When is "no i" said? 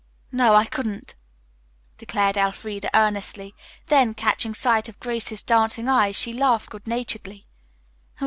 0.31-0.65